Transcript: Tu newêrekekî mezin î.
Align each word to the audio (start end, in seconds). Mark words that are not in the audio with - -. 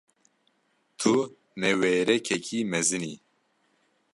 Tu 0.99 1.11
newêrekekî 1.59 2.59
mezin 2.71 3.03
î. 3.11 3.13